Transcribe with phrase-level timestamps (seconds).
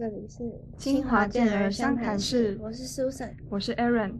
[0.00, 3.32] 这里是清华健儿湘潭市我是 Susan。
[3.50, 4.14] 我是 Aaron。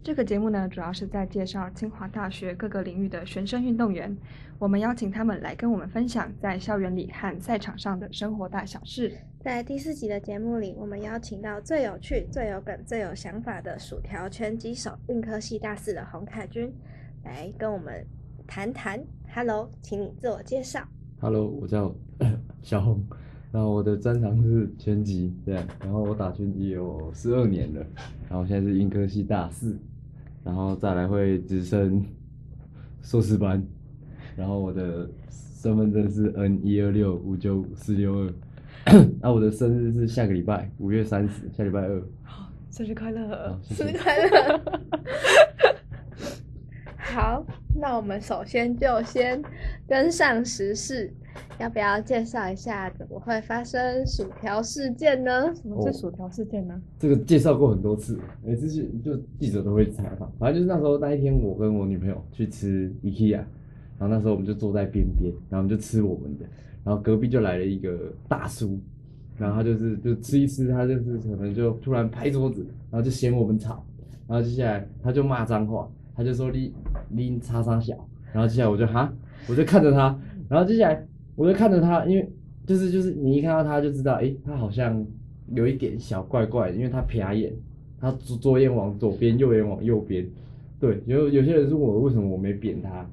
[0.00, 4.16] 这个节目呢，主要是在介绍清华大学各个领域的学生运动员。
[4.56, 9.12] 我们邀请他们来跟我们分享在校园里和赛场上的生活大小事。
[9.40, 16.72] 在第四集的节目里，我们邀请到最有趣、最有梗、最有想法的薯条拳击手运科系大四的洪凯军，
[17.24, 18.06] 来跟我们
[18.46, 19.02] 谈谈。
[19.34, 20.86] Hello，请你自我介绍。
[21.20, 21.92] Hello，我叫
[22.62, 23.04] 小红，
[23.52, 27.80] 然后我的专长是拳击，这样，然后我打拳击有十二年了，
[28.28, 29.78] 然后现在是英科系大四，
[30.44, 32.04] 然后再来会直升
[33.00, 33.62] 硕士班，
[34.36, 38.32] 然后我的身份证是 N 一二六五九五四六二，
[39.20, 43.96] 那，我的生日是下个礼拜五月三十，下礼拜二，好，生日快乐生日。
[43.96, 44.62] 快乐！
[46.98, 47.46] 好，
[47.78, 49.42] 那我们首先就先
[49.86, 51.12] 跟上时事，
[51.60, 55.54] 要不要介绍一下怎么会发生薯条事件呢？
[55.54, 56.80] 什么是薯条事件呢？
[56.98, 60.30] 这个介绍过很多次，每次去就记者都会采访。
[60.38, 63.36] 反正就是那时候那一天，我跟我女朋友去吃 IKEA，
[63.98, 66.46] 然后那时候我们就坐在边边，然后我们就吃我们的，
[66.82, 68.78] 然后隔壁就来了一个大叔，
[69.36, 73.84] 然后他就是就吃一吃，他就是可能就突然拍桌子，然后就嫌我们吵，
[74.26, 76.72] 然后接下来他就骂脏话，他就说你
[77.10, 77.94] 你叉叉小，
[78.32, 79.12] 然后接下来我就哈，
[79.48, 82.28] 我就看着他，然后接下来我就看着他，因为
[82.66, 85.04] 就是就是你一看到他就知道，诶，他好像
[85.52, 87.52] 有一点小怪怪，因为他撇眼，
[88.00, 90.26] 他左左眼往左边，右眼往右边。
[90.80, 93.06] 对，有有些人问我为什么我没扁他，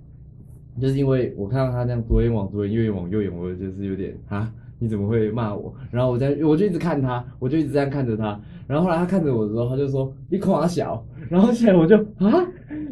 [0.79, 5.73] 就是因为我看到他这样左眼往左眼，右眼往右眼，我就是有点啊，你怎么会骂我？
[5.91, 8.39] 然后我在我就一直看他，我就一直这样看着他。
[8.67, 12.31] 然后后来他看着我的时候，他就说你夸小，然后起来我就啊，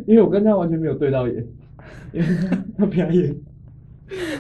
[0.08, 1.46] 因为我跟他完全没有对到眼，
[2.14, 2.28] 因为
[2.78, 3.36] 他瞟眼，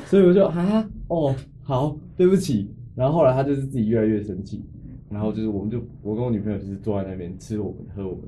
[0.05, 2.69] 所以我就啊哦好，对不起。
[2.94, 4.61] 然后后来他就是自己越来越生气，
[5.09, 8.23] 然后就是我们就我跟我女朋友就是坐在那边吃我们喝我们，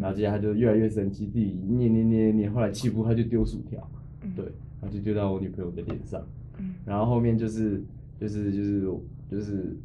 [0.00, 3.88] 然后接下来他就越来越生气，自己念念念念，后来气不过他就丢薯条，
[4.22, 4.44] 嗯对，
[4.80, 6.20] 然后就丢到我女朋友的脸上，
[6.58, 7.80] 嗯然后后面就是
[8.20, 8.82] 就是就是
[9.30, 9.76] 就是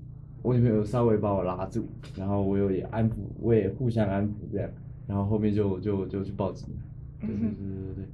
[0.42, 1.86] 我女朋友稍微把我拉住，
[2.18, 4.70] 然后我有也安抚，我也互相安抚这样，
[5.08, 6.82] 然后后面就就就去报警了，
[7.28, 8.06] 对对对对对。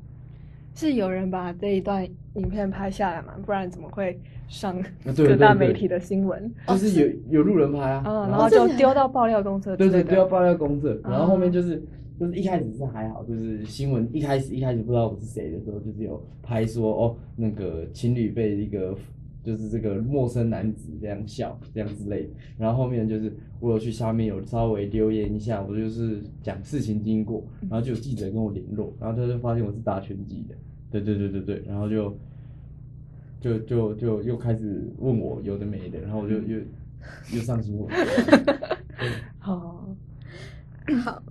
[0.75, 3.33] 是有人把这一段影片拍下来嘛？
[3.45, 6.49] 不然怎么会上啊对 各大对对媒体的新闻？
[6.67, 11.83] 就是有有路人拍啊，嗯，然然后就丢到爆料公社之对对，丢到爆料公社，然后后面哦就是
[12.17, 18.95] 就是一开始是还好，就是新闻一开始一开始不知道我是谁的时候，就是有拍说哦那个情侣被一个
[19.43, 30.55] 就是这个陌生男子这样笑这样之类的，然后后面就是我有去下面有稍微留言一下，我就是讲事情经过，然后就有记者跟我联络，然后他就发现我是打拳击的，
[30.91, 32.15] 对对对对对，然后就。
[33.41, 36.59] 就就就又开始问我有的没的，然后我就又
[37.33, 37.89] 又上新闻。
[39.39, 39.95] 好，
[41.01, 41.23] 好，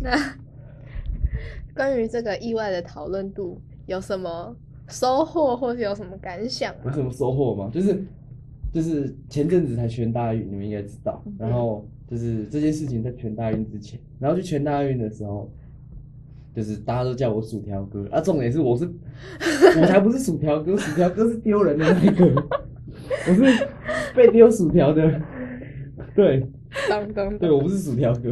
[0.00, 0.10] 那
[1.72, 4.56] 关于这个意外的讨论度有什么
[4.88, 6.82] 收获，或是有什么感想吗？
[6.86, 7.70] 有什么收获吗？
[7.72, 8.04] 就是
[8.72, 11.22] 就是前阵子才全大运，你们应该知道。
[11.38, 15.50] 然后就是这件事情在全大运之前，然后去全大运的时候，
[16.54, 18.20] 就是大家都叫我薯条哥啊。
[18.20, 18.84] 重点是我是
[19.80, 22.26] 我才不是薯条哥，薯条哥是丢人的那一个，
[23.28, 23.68] 我是
[24.14, 25.20] 被丢薯条的。
[26.14, 26.46] 对
[26.88, 28.30] 当当对，我不是薯条哥，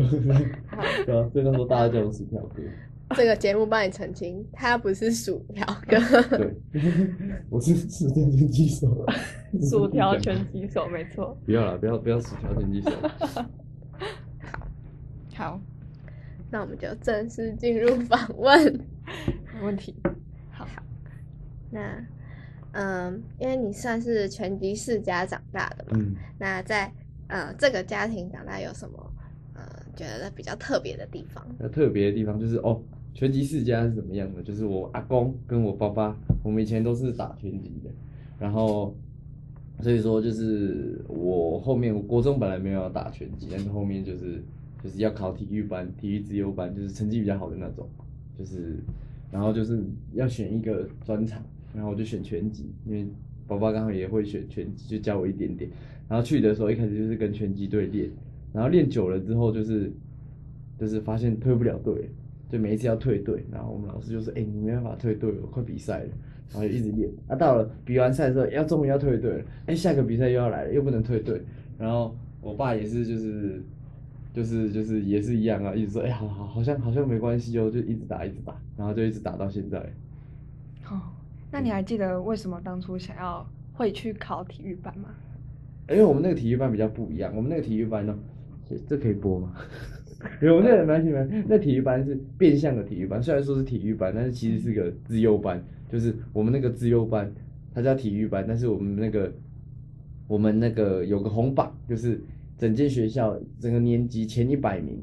[1.07, 2.63] 对啊，所以那时候大家叫我薯条哥。
[3.17, 5.99] 这个节目帮你澄清，他不是薯条哥。
[6.37, 6.57] 对，
[7.51, 9.07] 我是薯条拳击手。
[9.61, 11.37] 薯条拳击手没错。
[11.45, 12.91] 不要了，不要不要薯条拳击手。
[15.35, 15.61] 好，
[16.51, 18.81] 那我们就正式进入访问。
[19.55, 19.95] 没问题。
[20.51, 20.67] 好，
[21.71, 22.05] 那，
[22.73, 26.93] 嗯，因为你算是拳击世家长大的嘛，嗯，那在
[27.29, 29.13] 呃这个家庭长大有什么
[29.55, 29.63] 呃
[29.97, 31.45] 觉得比较特别的地方？
[31.59, 32.81] 那特别的地方就是哦，
[33.15, 34.43] 拳击世家是怎么样的？
[34.43, 37.91] 就是我阿公跟我爸爸，我们以前都是打拳击的，
[38.39, 38.95] 然后
[39.81, 44.43] 所以说就是我后面我国中本来没有要打拳击，但是后面就是
[44.83, 47.87] 就是要考体育班、体育自优班，就是成绩比较好的那种，
[48.39, 48.79] 就是
[49.31, 49.83] 然后就是
[50.15, 51.43] 要选一个专长，
[51.75, 53.07] 然后我就选拳击，因为
[53.47, 55.71] 爸爸刚好也会选拳击，就教我一点点。
[56.09, 58.11] 然后去的时候一开始就是跟拳击队练，
[58.53, 59.93] 然后练久了之后就是
[60.79, 62.11] 就是发现退不了队，
[62.53, 66.11] 就每一次要退队，然后我们老师就说：“哎、你没办法退队了，快比赛了。”
[66.53, 71.41] 然后就一直练，啊，到了比完赛的时候，要终于要退队了，哎、下个比赛又要来了，又不能退队。
[71.79, 73.63] 然后我爸也是，就是
[74.35, 79.79] 就是就是也是一样啊，一直说：“哎、好好好像好像没关系哦，就一直打一直打，然后就一直打到现在。
[80.91, 81.01] 哦，
[81.51, 85.09] 那你还记得为什么当初想要会去考体育班吗？
[85.89, 88.15] 因为我们那个体育班比较不一样，我们那个体育班呢，
[88.69, 89.55] 这这可以播吗？
[90.41, 97.31] 有那个蛮喜欢，那体育班是变相的体育班，虽然说是体育班，但是其实是个资优班，就是我们那个资优班，
[97.75, 99.33] 它叫体育班，但是我们那个
[100.29, 102.21] 我们那个有个红榜，就是
[102.57, 105.03] 整间学校整个年级前一百名，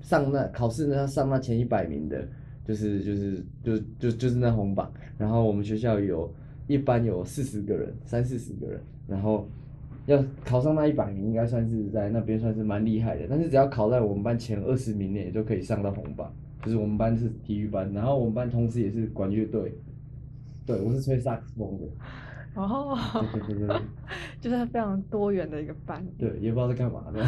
[0.00, 2.28] 上那考试呢上那前一百名的，
[2.64, 6.32] 就是就是就就就是那红榜，然后我们学校有
[6.66, 9.48] 一班有四十个人，三四十个人，然后
[10.06, 13.26] 要考上那一百名，应该算是在那边算是蛮厉害的。
[13.28, 16.32] 但是只要考在我们班前二十名内，就可以上到红榜。
[16.64, 19.72] 就是我们班是体育班，然后我们班同时也是管乐队，
[20.66, 21.86] 对我是吹萨克斯风的，
[22.60, 22.98] 哦，
[23.32, 23.80] 对对对对
[24.40, 26.04] 就是非常多元的一个班。
[26.18, 27.24] 对，也不知道在干嘛的。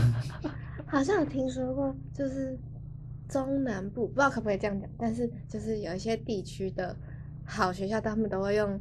[0.87, 2.59] 好像有听说过，就是
[3.29, 6.97] 中南部不知道可不可以这样讲，但是就是有一些地区的
[7.45, 8.81] 好学校，他们都会用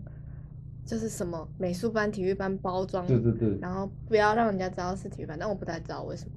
[0.87, 6.31] 就是什么美术班、体育班包装，对对对，然后不要让人家知道是体育班，但我不太知道为什么。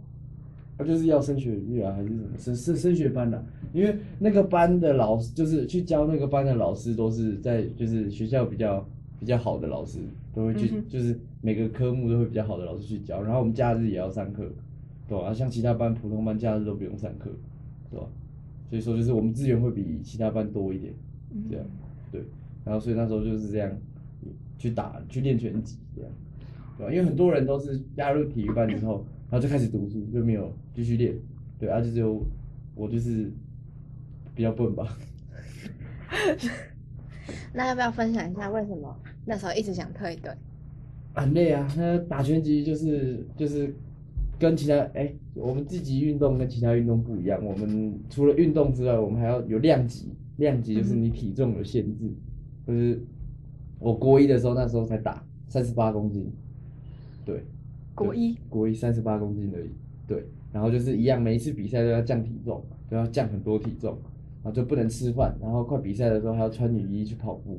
[0.77, 8.85] 他就是要升学率啊，还是什么升升升学班的、啊因为那个班的老师，就是去教那个班的老师，都是在就是学校比较
[9.21, 10.01] 比较好的老师，
[10.35, 13.23] 都会去，嗯就是每个科目都会比较好的老师去教。
[13.23, 14.51] 然后我们假日也要上课，
[15.07, 15.33] 对吧、啊？
[15.33, 17.31] 像其他班普通班假日都不用上课，
[17.93, 18.07] 对吧？
[18.69, 20.93] 所以说就是我们资源会比其他班多一点，
[21.49, 21.65] 这样
[22.11, 22.25] 对。
[22.65, 23.71] 然后所以那时候就是这样
[24.61, 26.11] 去打去练拳击这样，
[26.77, 26.93] 对吧？
[26.93, 31.15] 因为很多人都是加入体育班之后，然后就开始读书，就没有继续练，
[31.59, 32.23] 对，而、啊、就只有
[32.75, 33.33] 我就是
[34.35, 34.87] 比较笨吧。
[37.55, 40.31] 那要不要分享一下为什么那时候一直想退队？
[41.15, 43.75] 很累啊，那打拳击就是就是
[44.39, 52.11] 跟其他哎、我们自己运动跟其他运动不一样，我们除了运动之外，我们还要有量级，量级就是你体重有限制，
[52.67, 53.01] 就是
[53.81, 56.31] 我国一的时候那时候才打三十八公斤，
[57.25, 57.43] 对，
[57.95, 59.71] 国一国一三十八公斤而已，
[60.07, 63.99] 对，然后就是一样，每一次比赛都要降体重，都要降很多体重，
[64.43, 67.59] 然后就不能吃饭，然后快比赛的时候还要穿雨衣去跑步，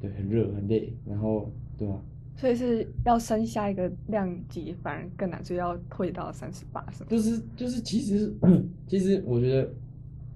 [0.00, 2.00] 对，很热很累，然后对吧、
[2.36, 7.06] 所以是要升下一个量级，反而更难，所以要退到三十八，是吗？
[7.10, 8.32] 就是就是其实
[8.86, 9.68] 其实我觉得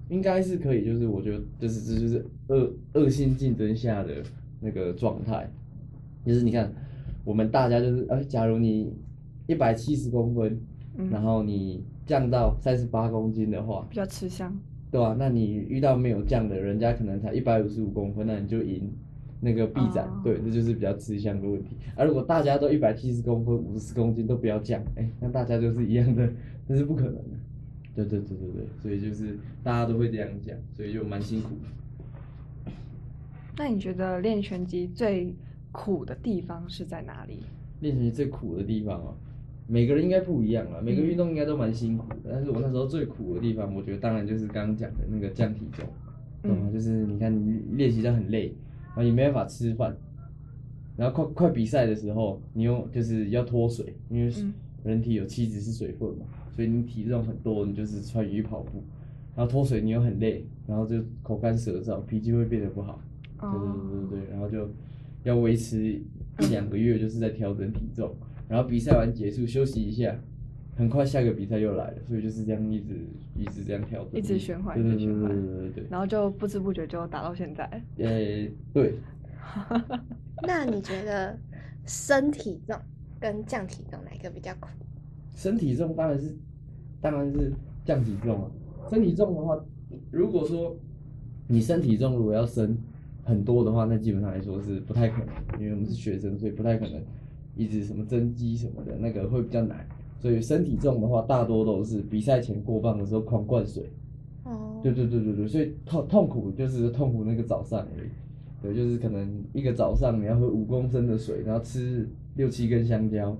[0.09, 4.21] 应该是可以，就是我觉得就是这就是恶恶性竞争下的
[4.59, 5.49] 那个状态，
[6.25, 6.71] 就是你看
[7.23, 8.93] 我们大家就是呃，假如你
[9.47, 10.59] 一百七十公分，
[10.97, 14.57] 嗯然后你降到三十八公斤的话，比较吃香。
[14.89, 18.89] 对吧、那你遇到没有降的，人家可能才一百五十五公分，那你就赢
[19.41, 21.75] 那个臂展，哦对，这就是比较吃香的问题。
[21.93, 26.27] 而、如果大家都一百七十公分、五十公斤都不要降，哎、那大家就是一样的，
[26.65, 27.37] 这是不可能的。
[27.93, 31.67] 对对对对对，所以就是大家都会这样讲，所以就蛮辛苦的。
[33.57, 35.33] 那你觉得练拳击最
[35.71, 37.39] 苦的地方是在哪里？
[37.81, 39.15] 练拳击最苦的地方哦，
[39.67, 42.31] 每个人应该不一样啊，每个运动应该都蛮辛苦的。
[42.31, 45.85] 但是我那时候最苦的地方，我觉得当然就是刚刚讲的那个降体重，
[46.43, 46.69] 懂吗？
[46.69, 48.53] 嗯就是你看你练习到很累，
[48.87, 49.95] 然后也没办法吃饭，
[50.95, 56.25] 然后快快比赛的时候，你又就是要脱水，因为嗯人体有七十是水分嘛，
[56.55, 58.83] 所以你体重很多，你就是穿雨衣跑步，
[59.35, 63.01] 然后脱水你又很累，然后就口干舌燥，脾气会变得不好。
[63.39, 64.69] 对对哦，对对对，然后就
[65.23, 65.77] 要维持
[66.39, 68.15] 一两个月，就是在调整体重，
[68.47, 70.15] 然后比赛完结束休息一下，
[70.75, 72.95] 很快下个比赛又来了，所以就是这样一直
[73.35, 77.69] 一直这样调整，一直循环对对对对一直循环对对对然后就不知不觉就打到现在。
[77.95, 78.93] 对，呃，对，
[80.47, 81.37] 那你觉得
[81.85, 82.77] 升体重
[83.19, 84.69] 跟降体重哪一个比较苦？
[85.35, 86.35] 身体重当然是
[87.01, 87.51] 当然是
[87.85, 88.51] 降体重啊，
[88.89, 89.59] 身体重的话，
[90.11, 90.75] 如果说
[91.47, 92.77] 你身体重如果要升
[93.27, 95.17] 很多的话，那基本上来说是不太可
[95.51, 97.01] 能，因为我们是学生，所以不太可能
[97.57, 99.85] 一直什么增肌什么的，那个会比较难。
[100.17, 103.91] 所以身体重的话，大多都是比赛前过磅的时候狂灌水。
[104.45, 108.09] 哦，对对对对对，所以痛痛苦就是痛苦那个早上而已。
[108.61, 113.37] 对，就是可能一个早上你要喝五公升的水，然后吃六七根香蕉，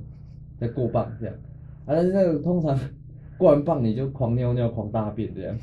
[0.59, 1.35] 再过磅这样。
[1.85, 2.77] 啊，但是那个通常
[3.39, 5.57] 过完磅你就狂尿尿、狂大便这样。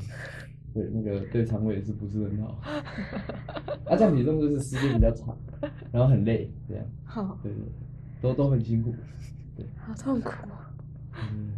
[0.75, 2.59] 对，那个对肠胃也是不是很好。
[3.87, 5.37] 啊，降体重就是时间比较长，
[5.89, 6.85] 然后很累这样。
[7.05, 7.61] 好，对对，
[8.21, 8.93] 都都很辛苦。
[9.77, 10.57] 好痛苦哦。
[11.31, 11.53] 嗯，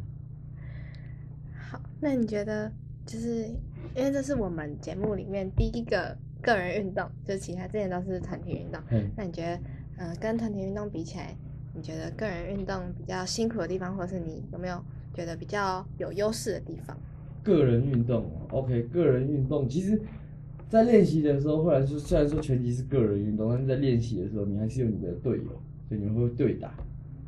[1.60, 2.72] 好，那你觉得
[3.08, 3.48] 就是
[3.96, 8.80] 因为这是我们节目里面第一个个人运动，就其他之前都是团体运动。
[8.88, 9.60] 嘿那你觉得，
[9.98, 11.36] 嗯、跟团体运动比起来，
[11.74, 14.80] 你觉得个人运动比较辛苦的地方，或是你有没有
[15.12, 16.96] 觉得比较有优势的地方？
[17.48, 19.98] 个人运动，OK，个人运动其实，
[20.68, 25.46] 在练习的时候，或者说虽然说拳击是个人运动，但是在练习的时候，你还是有你的队友，
[25.88, 26.74] 所以你们会对打。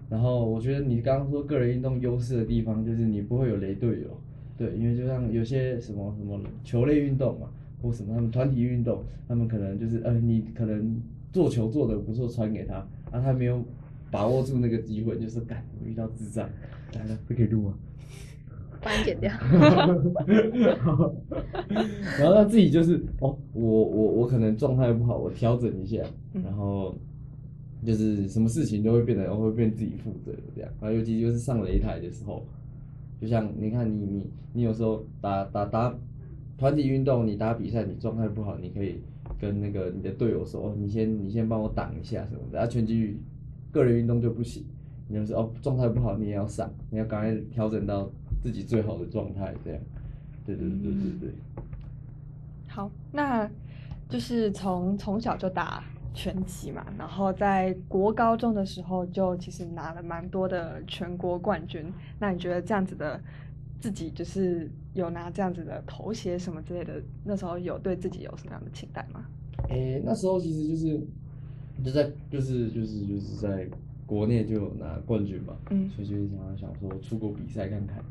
[0.10, 4.20] 然后我觉得你刚刚说个人运动优势的地方，就是你不会有雷队友，
[4.58, 7.48] 对，因为就像有些什么什么球类运动嘛，
[7.82, 12.76] 或什么他们团体运动，他们可能就是呃，你可能做球做的不错，传给他，
[13.10, 13.64] 啊，他没有
[14.12, 16.50] 把握住那个机会，就是干，我遇到智障，
[16.94, 17.74] 来了，不可以录啊？
[18.82, 19.32] 帮你剪掉。
[22.20, 26.96] 然后他自己就是哦，我我我可能状态不好，我调整一下，然后
[27.86, 30.72] 就是什么事情都会变得会变自己负责这样。
[30.82, 32.46] 然后尤其就是上擂台的时候，
[33.22, 35.96] 就像你看你你你有时候打打打
[36.58, 39.02] 团体运动，你打比赛你状态不好，你可以
[39.40, 42.60] 跟那个你的队友说，哦，你先你先帮我挡一下什么的。
[42.60, 43.18] 啊，拳击
[43.72, 44.66] 个人运动就不行，
[45.10, 48.10] 你就是哦状态不好你也要上，你要赶快调整到
[48.42, 49.82] 自己最好的状态这样。
[50.46, 51.34] 对对对对对对。
[52.68, 53.50] 好，那
[54.08, 61.92] 就是从从小就打拳击嘛，然后在国高中的时候就其实拿了蛮多的全国冠军。
[62.20, 63.20] 那你觉得这样子的
[63.82, 69.26] 自己就是有拿这样子的头衔什么之类的，那时候有对自己有什么样的期待吗？
[69.70, 71.00] 诶、那时候其实就是
[71.84, 73.68] 就在就是就是就是在
[74.10, 75.88] 国内就有拿冠军嘛，嗯。
[75.92, 78.04] 所以就是想要想说出国比赛看看，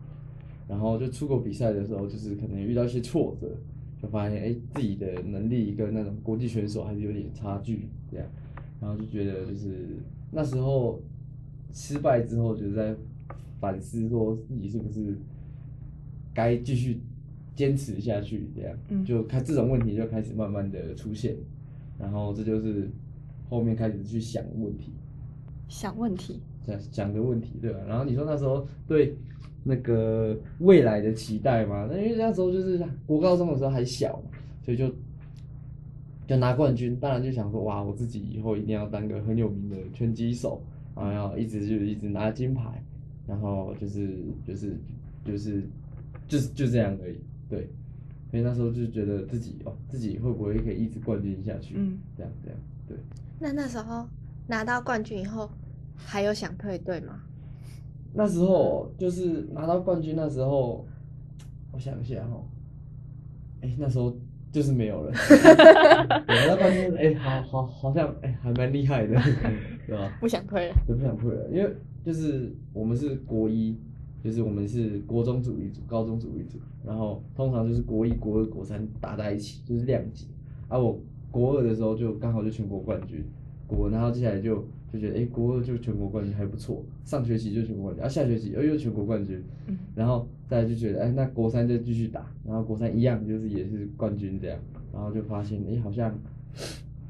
[0.69, 3.51] 然后就出国比赛的时候，就是可能遇到一些挫折，
[4.01, 8.27] 就发现哎、诶自己的能力跟那种国际选手还是有点差距这样，
[8.81, 9.99] 然后就觉得就是
[10.31, 11.03] 那时候
[11.73, 12.95] 失败之后，就是在
[13.59, 15.19] 反思说自己是不是
[16.33, 17.01] 该继续
[17.57, 19.05] 坚持下去，这样，嗯。
[19.05, 21.35] 就开这种问题就开始慢慢的出现，
[21.99, 22.89] 然后这就是
[23.51, 24.93] 后面开始去想问题，
[25.69, 27.79] 想问题，想讲个问题，对吧？
[27.87, 29.17] 然后你说那时候对
[29.65, 34.31] 那个未来的期待嘛，那因为那时候就是国高中的时候还小嘛，
[34.63, 34.91] 所以就
[36.27, 40.63] 就拿冠军，当然就想说哇，我自己以后一定要当个很有名的拳击手，
[40.97, 42.83] 然后要一直就一直拿金牌，
[43.27, 44.77] 然后就是就是
[45.25, 45.63] 就是
[46.27, 47.69] 就是就这样而已，对。
[48.31, 51.77] 所以那时候就觉得自己哦，自己会不会可以一直冠军下去？
[51.79, 52.97] 嗯，这样这样，对。
[53.41, 54.07] 那那时候
[54.49, 55.49] 拿到冠军以后，
[55.95, 57.21] 还有想退队吗？
[58.15, 60.87] 那时候就是拿到冠军，那时候
[61.71, 62.43] 我想一下哈，
[63.61, 64.17] 哎、那时候
[64.51, 65.13] 就是没有了。
[65.13, 69.21] 对拿到冠军，哎、好好好像哎、还蛮厉害的，
[69.87, 70.17] 对吧？
[70.19, 70.75] 不想退了。
[70.89, 71.71] 就不想退了，因为
[72.03, 73.77] 就是我们是国一，
[74.25, 80.27] 就是我们是国中组一组，高中组一组，然后通常就是国一、国二、国三打在一起，就是量级。
[80.69, 80.99] 啊，我
[81.31, 83.23] 国二的时候就刚好就全国冠军，
[83.69, 94.59] 国，然后接下来就就觉得，哎、国二就全国冠军还不错，上学期就全国冠军，啊，下学期又又全国冠军，嗯然后大家就觉得，哎、那国三就继续打，然后国三一样就是也是冠军这样，
[94.93, 96.19] 然后就发现，哎、好像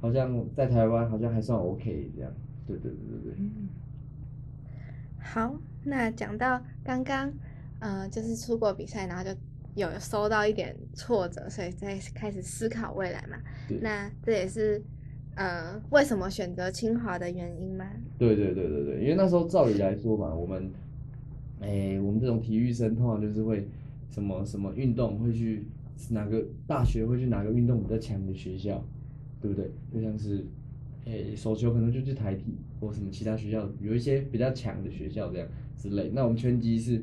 [0.01, 2.31] 好像在台湾好像还算 OK 这样，
[2.67, 3.35] 对对对对对。
[3.39, 3.69] 嗯
[5.21, 7.31] 好，那讲到刚刚，
[7.81, 9.31] 呃，就是出国比赛，然后就
[9.75, 13.37] 有收到一点挫折，所以在开始思考未来嘛。
[13.83, 14.83] 那这也是
[15.39, 17.87] 呃为什么选择清华的原因吗？
[18.19, 20.69] 对对对对对，因为那时候照理来说嘛，我们，
[21.61, 23.69] 诶、我们这种体育生通常就是会
[24.11, 25.65] 什么什么运动会去
[26.11, 28.85] 哪个大学会去哪个运动比较强的学校，
[29.41, 29.71] 对不对？
[29.95, 30.45] 就像是，
[31.05, 36.11] 诶、手球可能就去台体或什么其他学校有一些比较强的学校这样之类。
[36.13, 37.01] 那我们拳击是，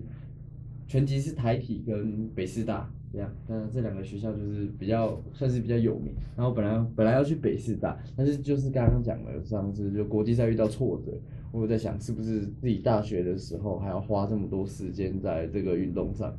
[0.88, 6.14] 拳击是台体跟北师大这样，那这两个学校就是比较算是比较有名。
[6.36, 11.14] 然后本来本来要去北师大，但是就是刚刚讲的上次就国际赛遇到挫折，
[11.54, 16.38] 我有在想是不是自己大学的时候还要花这么多时间在这个运动上，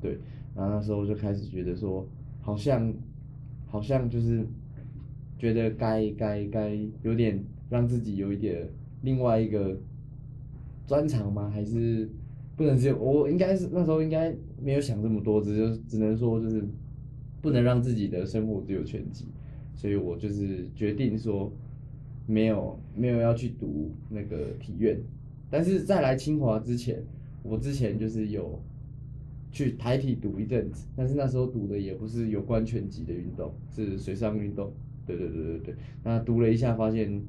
[0.00, 0.18] 对，
[0.56, 2.08] 然后那时候就开始觉得说，
[2.40, 2.90] 好像
[3.66, 4.46] 好像就是
[5.38, 7.38] 觉得该该该有点
[7.68, 8.66] 让自己有一点
[9.02, 9.76] 另外一个
[10.86, 11.50] 专长吗？
[11.52, 12.08] 还是
[12.56, 16.64] 不能只有我应该是那时候应该没有想这么多，只是只能说就是
[17.42, 19.26] 不能让自己的生活只有拳击，
[19.74, 21.52] 所以我就是决定说
[22.26, 24.98] 没有没有要去读那个体院，
[25.50, 27.02] 但是在来清华之前，
[27.42, 28.60] 我之前就是有
[29.52, 34.72] 去台体读一阵子，但是那时候读的也不是有关拳击的运动，是水上运动。
[35.06, 37.22] 对对对对对，那读了一下，发现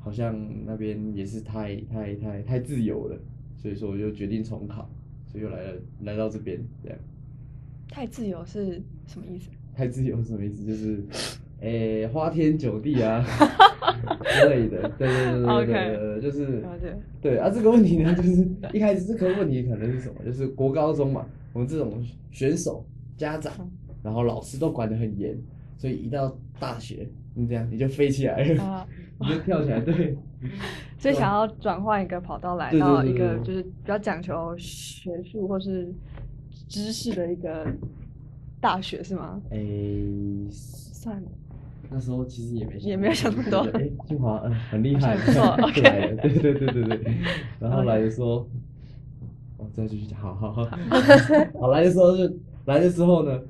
[0.00, 0.36] 好像
[0.66, 3.16] 那边也是太太太太自由了，
[3.62, 4.90] 所以说我就决定重考，
[5.26, 6.98] 所以又来了来到这边这样。
[7.88, 9.50] 太自由是什么意思？
[9.74, 10.64] 太自由是什么意思？
[10.66, 11.04] 就是，
[11.60, 13.24] 诶、花天酒地啊
[14.24, 20.24] 之类的，对对对对对就是了解对啊，这个问题呢，就是一开始这个问题可能是什么？
[20.24, 22.84] 就是国高中嘛，我们这种选手、
[23.16, 23.52] 家长，
[24.02, 25.38] 然后老师都管得很严，
[25.78, 28.88] 所以一到大学，你这样你就飞起来了，啊，
[29.20, 30.16] 你就跳起来，对，
[31.02, 35.92] 所以想要转换一个跑道来到一个就是比较讲求学术或是
[36.68, 37.66] 知识的一个
[38.60, 39.42] 大学是吗？
[39.50, 39.58] 哎，
[40.48, 41.28] 算了，
[41.90, 43.58] 那时候其实也没也没有想那么多。
[43.76, 47.16] 哎，清华嗯很厉害， 不错就 OK 来了，对对对对对。
[47.58, 48.48] 然后来的时候，
[49.56, 50.64] 哦，再继续讲，好好好，
[51.60, 51.70] 好。
[51.72, 52.32] 来的时候就
[52.66, 53.40] 来的时候呢，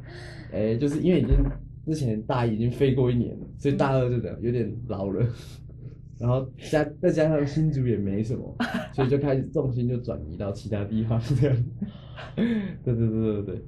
[0.55, 1.37] 哎，就是因为已经
[1.85, 5.23] 之前大一已经飞过一年了，所以大二就这样有点老了。
[6.23, 8.57] 然后加再加上新竹也没什么，
[8.95, 11.65] 所以就开始重心就转移到其他地方这样。
[12.37, 13.65] 对对对对对，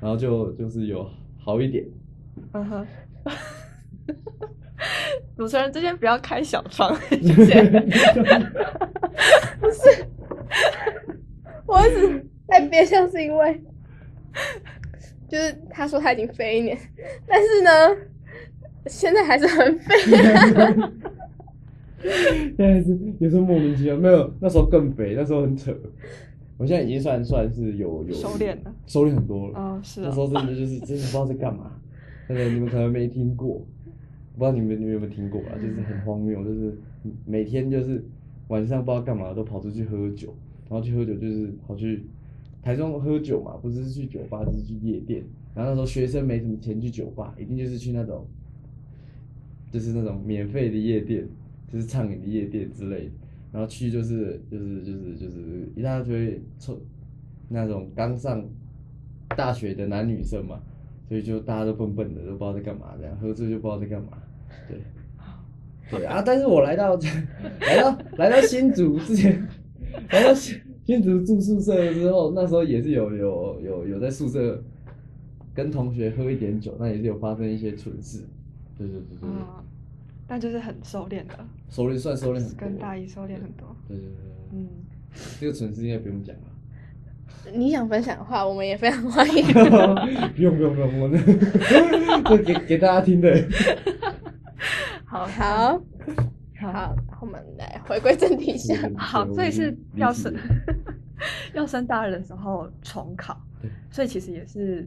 [0.00, 1.86] 然后就就是有好一点。
[2.54, 2.84] 嗯哼。
[5.36, 7.62] 主持人之间不要开小窗，谢谢。
[11.64, 13.62] 我一直 在憋笑，是因为
[15.28, 16.76] 就是他说他已经飞一年，
[17.28, 17.70] 但是呢，
[18.86, 19.94] 现在还是很飞、
[22.56, 25.74] 现在是有时候莫名其妙，没有那时候更肥，那时候很扯。
[26.58, 29.58] 我现在已经算算是有有收敛了，收敛很多了。
[29.58, 31.72] 哦，是哦那时候真的就是真的不知道在干嘛，
[32.28, 33.64] 那个你们可能没听过，
[34.36, 35.54] 不知道你们你们有没有听过啊？
[35.60, 36.76] 就是很荒谬，就是
[37.24, 38.04] 每天就是
[38.48, 40.34] 晚上不知道干嘛都跑出去喝酒，
[40.68, 42.04] 然后去喝酒就是跑去
[42.62, 48.24] 台中喝酒嘛，不是去酒吧就是去夜店，然后那时候学生没什么钱去酒吧，一定就是去那种
[49.72, 51.26] 就是那种免费的夜店，
[51.72, 53.12] 就是畅饮的夜店之类的，
[53.52, 56.78] 然后去就是就是就是就是一大堆臭
[57.48, 58.44] 那种刚上
[59.36, 60.60] 大学的男女生嘛，
[61.08, 64.18] 所以就大家都笨笨的，都不知道在干嘛，这样喝醉就不知道在干嘛，
[64.68, 64.78] 对，
[65.98, 66.94] 对啊，但是我来到
[67.60, 69.42] 来到来到新竹之前，
[70.10, 74.62] 来到新新竹住宿舍之后，那时候也是有有有有在宿舍
[75.54, 78.24] 跟同学喝一点酒，那也是有发生一些蠢事，
[78.76, 79.28] 对对对对
[80.26, 81.38] 但就是很收敛的，
[81.72, 83.74] 收敛算收敛很多，跟大一收敛很多。
[83.88, 84.68] 对对对对，嗯，
[85.40, 86.42] 这个蠢事应该不用讲了。
[87.54, 89.42] 你想分享的话，我们也非常欢迎。
[90.34, 91.18] 不用不用不用，我那
[92.28, 93.48] 这给给大家听的。
[95.06, 95.82] 好，好
[96.60, 98.74] 好，好，我们来回归正题一下。
[98.96, 100.34] 好，对所以是要升
[101.54, 103.40] 要升大二的时候重考，
[103.90, 104.86] 所以其实也是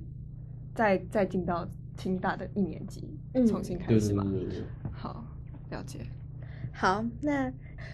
[0.75, 1.67] 再再进到
[1.97, 4.23] 清大的一年级嗯重新开始嘛。
[4.23, 5.25] 对对对对，好，
[5.71, 5.99] 了解。
[6.77, 7.49] 好，那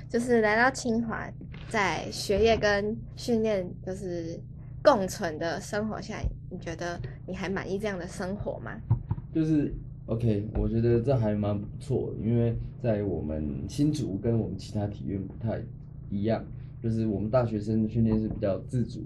[0.09, 1.31] 就是来到清华，
[1.69, 4.39] 在学业跟训练就是
[4.83, 8.81] 共存的生活下，你觉得你还满意这样的生活吗？
[9.31, 9.71] 就是
[10.07, 15.61] OK，我觉得这还蛮不错的，因为在我们新竹跟我们其他体院不太
[16.09, 16.43] 一样，
[16.81, 19.03] 就是我们大学生的训练是比较自主，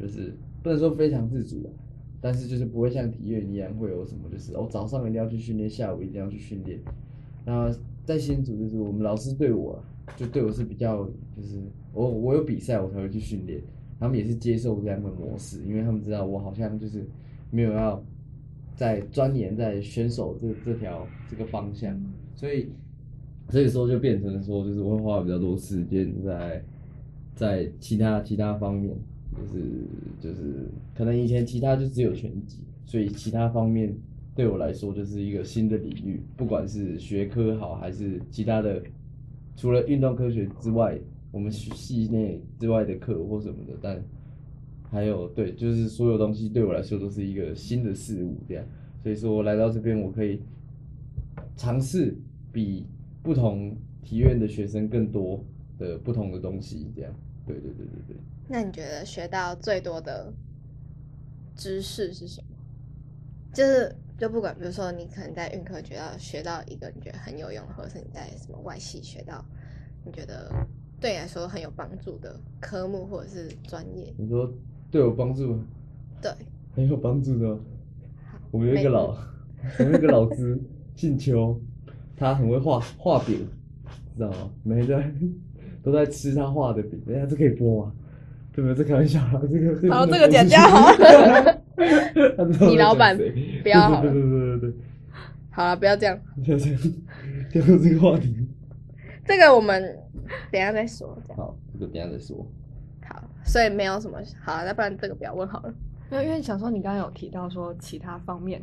[0.00, 1.70] 就是不能说非常自主，
[2.18, 6.80] 但是就是不会像体院一样会有什么，就是哦早上一定要去训练，下午一定要去训练。
[7.44, 7.70] 那
[8.08, 9.84] 在新竹就是我们老师对我啊
[10.16, 11.04] 就对我是比较
[11.36, 11.60] 就是
[11.92, 13.60] 我我有比赛我才会去训练，
[14.00, 17.06] 他们也是接受这样的模式，因为他们知道我好像就是
[17.50, 18.02] 没有要
[18.74, 21.94] 在钻研在选手这这条这个方向，
[22.34, 22.70] 所以
[23.50, 26.64] 所以说就变成了说，就是我会花比较多时间在
[27.34, 28.96] 在其他其他方面，
[29.36, 29.86] 就是
[30.18, 33.94] 就是可能以前其他就只有拳击，所以其他方面
[34.38, 38.80] 对我来说就是一个新的领域，不管是学科好还是其他的，
[39.56, 40.96] 除了运动科学之外，
[41.32, 44.00] 我们系内之外的课或什么的，但
[44.92, 48.64] 还有对，就是所有东西对我来说都是一个新的事物，这样，
[49.02, 50.40] 所以说我来到这边，我可以
[51.56, 52.16] 尝试
[52.52, 52.86] 比
[53.24, 55.44] 不同体院的学生更多
[55.80, 57.12] 的不同的东西，这样，
[57.44, 58.16] 对对对对对。
[58.46, 60.32] 那你觉得学到最多的
[61.56, 62.56] 知识是什么？
[63.52, 69.44] 就是就不管，比如说你可能在运科学到学到一个你觉得很有用，或者是你在什么外系学到
[70.04, 70.50] 你觉得
[71.00, 74.12] 对你来说很有帮助的科目或者是专业。
[74.16, 74.52] 你说
[74.90, 75.56] 对我帮助
[76.20, 76.32] 对，
[76.74, 77.56] 很有帮助的
[78.50, 79.16] 我们有一没个老，
[79.78, 80.58] 我们有一个老师
[80.96, 81.56] 姓邱，
[82.16, 83.46] 他很会画画饼，
[84.16, 84.50] 知道吗？
[84.64, 85.14] 每天
[85.80, 87.00] 都在吃他画的饼。
[87.08, 87.92] 哎呀，这可以播吗？
[88.52, 88.82] 对不对？
[88.82, 90.58] 这开玩笑啊，这个这好这个剪掉
[92.68, 93.16] 你老板
[93.62, 94.78] 不要好了对对对对对对
[95.50, 96.78] 好了，不要这样， 不要这样，
[97.50, 98.46] 跳过这个话题。
[99.24, 99.82] 这个我们
[100.50, 101.16] 等一下再说。
[101.26, 102.46] 这样好，这个等一下再说。
[103.06, 105.74] 好，所以没有什么好了，那不然这个不要问好了。
[106.10, 108.62] 没有，因为想说你刚刚有提到说其他方面，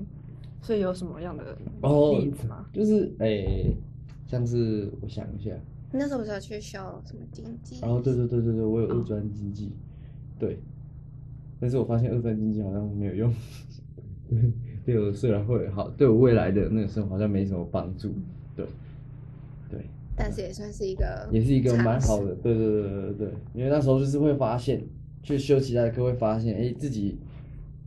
[0.62, 2.66] 所以有什么样的哦例子吗？
[2.74, 3.76] 就是诶、
[4.26, 5.52] 像是我想一下，
[5.92, 7.80] 你那时候不是要去修什么经济？
[7.84, 9.74] 哦对对对对对，我有二专经济，
[10.40, 10.60] 对，
[11.60, 13.34] 但是我发现二三经济好像没有用，
[14.30, 14.40] 对，
[14.86, 18.14] 对我虽然会好，对我未来的那个生活好像没什么帮助，
[18.56, 18.66] 对，
[19.70, 19.80] 对，
[20.16, 24.82] 但是也算是一个也是一个蛮好的，对对对对对对，因为那时候就是会发现，
[25.24, 27.18] 去修其他的课会发现，哎，自己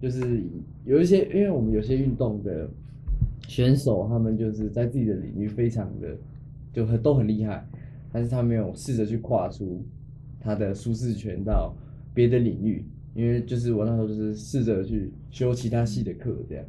[0.00, 0.42] 就是
[0.84, 2.68] 有一些，因为我们有些运动的
[3.46, 6.16] 选手，他们就是在自己的领域非常的
[6.72, 7.66] 就很都很厉害，
[8.12, 9.84] 但是他没有试着去跨出
[10.40, 11.74] 他的舒适圈到
[12.14, 12.84] 别的领域，
[13.18, 16.64] 因为就是我那时候就是试着去修其他系的课，这样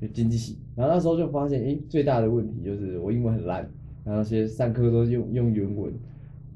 [0.00, 3.62] 就经济系，然后那时候就发现，哎，最大的问题就是我英文很烂。
[4.04, 5.92] 然后那些上课都用用原文，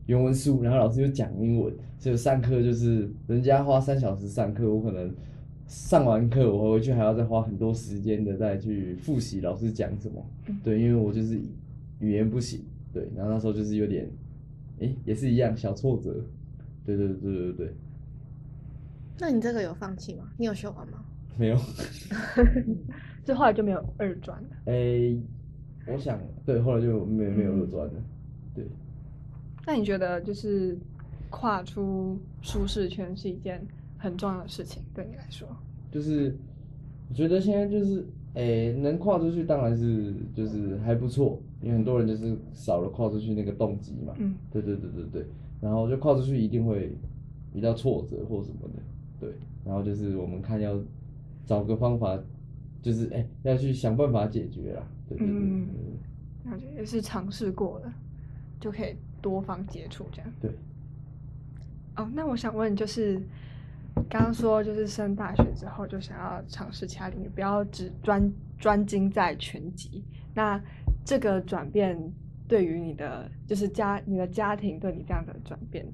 [0.06, 5.14] 原文书，然后老师又讲英文，所以上课就是人家花三小时上课，我可能
[5.68, 10.26] 上完课我回去还要再花很多时间的再去复习老师讲什么，
[10.64, 11.38] 对，因为我就是
[12.00, 14.11] 语言不行，对，然后那时候就是有点，
[14.80, 16.16] 诶，也是一样小挫折，
[16.85, 17.74] 对对对对对对，
[19.18, 20.31] 那你这个有放弃吗？
[20.37, 21.05] 你有修完吗？
[21.38, 21.57] 没有，
[23.24, 24.48] 就后来就没有二专了。
[24.66, 25.18] 诶，
[25.87, 28.02] 我想对，后来就没没有二专了，
[28.55, 28.64] 对。
[29.66, 30.79] 那你觉得就是
[31.29, 33.66] 跨出舒适圈是一件
[33.98, 35.46] 很重要的事情，对你来说？
[35.90, 36.35] 就是
[37.09, 44.14] 我觉得现在就是，诶、能跨出去当然是就是还不错，因为很多人就是少了跨出去那个动机嘛。
[44.18, 45.26] 嗯，对对对对对，
[45.61, 46.96] 然后就跨出去一定会
[47.52, 48.83] 遇到挫折或什么的，
[49.20, 49.31] 对，
[49.64, 50.79] 然后就是我们看要
[51.44, 52.18] 找个方法，
[52.83, 55.66] 就是哎、要去想办法解决啦，对对对
[56.44, 57.92] 那就也是尝试过了，
[58.61, 60.31] 就可以多方接触这样。
[60.40, 60.50] 对。
[61.96, 63.20] 哦，那我想问，就是
[64.09, 70.05] 刚刚说，就是升大学之后就想要尝试其他领域，不要只专专精在拳击。
[70.35, 70.62] 那
[71.05, 71.98] 这个转变
[72.46, 75.87] 对于你的就是家你的家庭对你这样的转变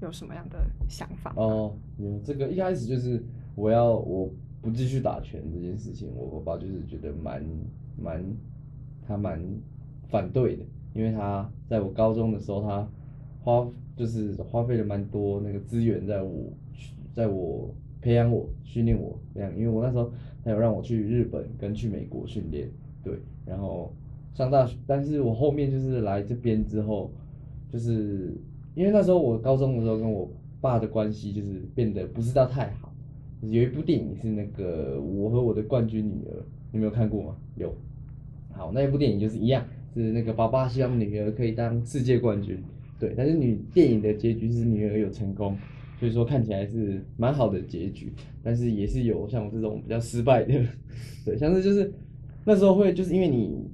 [0.00, 1.32] 有什么样的想法？
[1.36, 3.22] 哦，有这个一开始就是
[3.54, 4.30] 我要我
[4.60, 7.42] 不继续打拳这件事情，我我爸就是觉得蛮
[7.96, 8.24] 蛮
[9.06, 9.40] 他蛮
[10.08, 12.88] 反对的，因为他在我高中的时候，他
[13.42, 16.52] 花就是花费了蛮多那个资源在我
[17.14, 20.12] 在我培养我训练我这样，因为我那时候
[20.44, 22.68] 他有让我去日本跟去美国训练，
[23.02, 23.94] 对，然后
[24.34, 27.10] 上大学，但是我后面就是来这边之后，
[27.72, 28.36] 就是
[28.76, 32.92] 因为那时候我高中的时候跟我爸的关系就是变得不是到太好，
[33.40, 36.38] 有一部电影是那个《我和我的冠军女儿》，
[36.70, 37.36] 你没有看过吗？
[37.56, 37.74] 有。
[38.52, 42.62] 好，那一部电影就是一样，是那个爸爸希望女儿可以当世界冠军，
[42.98, 45.56] 对，但是女电影的结局是女儿有成功，
[45.98, 48.12] 所以说看起来是蛮好的结局，
[48.42, 50.54] 但是也是有像我这种比较失败的，
[51.24, 51.92] 对，像是就是
[52.44, 53.70] 那时候会就是因为你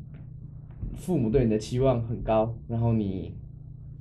[0.96, 3.32] 父母对你的期望很高，然后你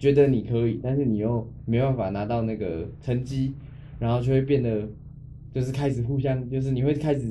[0.02, 3.54] 觉得你可以，但是你又没办法拿到那个成绩，
[4.00, 4.90] 然后就会变得
[5.54, 7.22] 就是开始互相，就是你会开始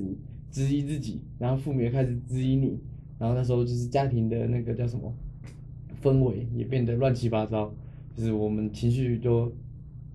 [0.53, 2.79] 质疑自己，然后父母也开始质疑你，
[3.19, 5.13] 然后那时候就是家庭的那个叫什么
[6.01, 7.75] 氛围也变得乱七八糟，
[8.15, 9.53] 就是我们情绪就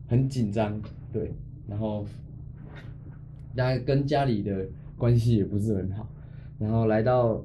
[0.07, 1.33] 很紧张，对，
[1.67, 2.05] 然后
[3.53, 4.65] 大家跟家里的
[4.97, 6.07] 关系也不是很好，
[6.57, 7.43] 然后来到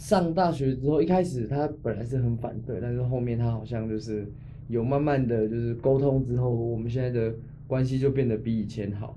[0.00, 4.26] 上大学之后，一开始他本来是很反对，但是后面他好像就是
[4.66, 7.34] 有慢慢的就是沟通之后，我们现在的
[7.66, 9.14] 关系就变得比以前好。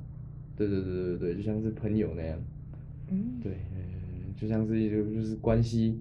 [0.57, 2.37] 对对对对对，就像是朋友那样。
[3.09, 3.79] 嗯，对，呃
[4.35, 5.97] 就像是一个就是关系，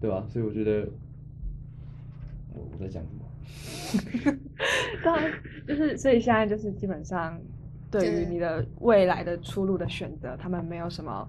[0.00, 0.26] 对吧？
[0.28, 0.88] 所以我觉得
[2.52, 4.34] 我我在讲什么？
[5.04, 5.32] 当然
[5.68, 7.40] 就是所以现在就是基本上
[7.92, 11.28] 对于你的未来的出路的选择，他们没有什么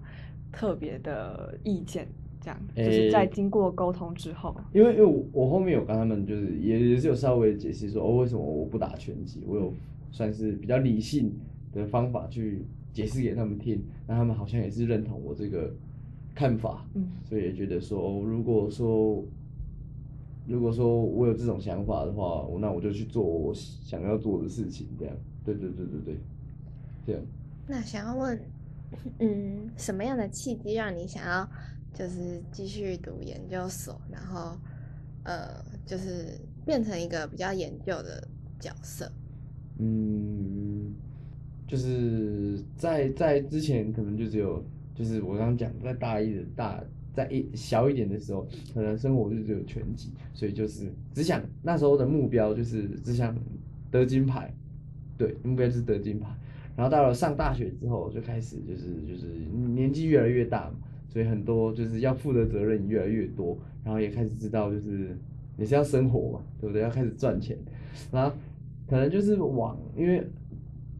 [0.51, 2.07] 特别的意见，
[2.41, 9.73] 这样就是在诶经过沟通之后，因为因为我我后面有跟他们就是也也是有稍微解释说哦为什么我不打拳击，我有
[10.11, 11.31] 算是比较理性
[11.71, 15.71] 的方法去解释给他们听，那他们好像也是认同我这个
[16.35, 19.23] 看法，嗯所以也觉得说哦如果说
[20.47, 26.17] 如果说我有这种想法的话，我那我就去做我想要做的事情，这样，对对对对对，
[27.05, 27.21] 这样。
[27.67, 28.41] 那想要问，
[29.19, 31.47] 嗯，什么样的契机让你想要
[31.93, 34.57] 就是继续读研究所，然后
[35.23, 38.27] 呃，就是变成一个比较研究的
[38.59, 39.11] 角色？
[39.77, 40.93] 嗯，
[41.67, 53.35] 就是在在之前可能就只有，就是我刚刚讲在大一的大在一小一点的时候，可能生活就只有拳击，所以就是只想那时候的目标就是只想
[53.89, 54.53] 得金牌，
[55.17, 56.29] 对，目标就是得金牌。
[56.75, 59.27] 然后到了上大学之后，就开始就是就是
[59.75, 60.75] 年纪越来越大嘛，
[61.11, 65.17] 所以很多就是要负的责任越来越多，然后也开始知道就是
[65.57, 66.81] 也是要生活嘛，对不对？
[66.81, 67.57] 要开始赚钱，
[68.09, 68.33] 然后
[68.87, 70.25] 可能就是往，因为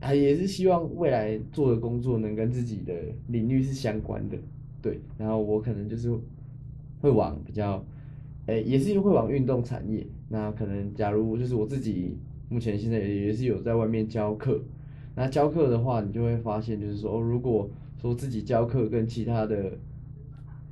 [0.01, 2.93] 啊也是希望未来做的工作能跟自己的
[3.27, 4.37] 领域是相关的，
[4.81, 4.99] 对。
[5.17, 6.11] 然后我可能就是
[6.99, 7.81] 会往比较
[8.47, 10.05] 诶、也是会往运动产业。
[10.27, 12.17] 那可能假如就是我自己
[12.49, 14.59] 目前现在也是有在外面教课，
[15.15, 19.77] 那教课的话，你就会发现就是说，如果说自己教课跟其他的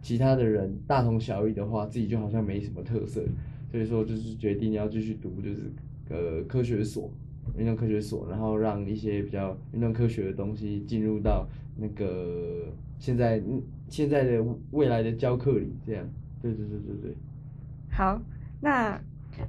[0.01, 3.23] 其他的人大同小异的话，自己就好像没什么特色，
[3.71, 5.71] 所以说就是决定要继续读就是
[6.09, 7.11] 呃科学所。
[7.57, 12.67] 运动科学所，然后让一些比较运动科学的东西进入到那个
[12.99, 13.59] 现在嗯
[13.89, 16.07] 现在的未来的教课里，这样，
[16.43, 17.15] 对对对对对。
[17.89, 18.21] 好，
[18.61, 19.01] 那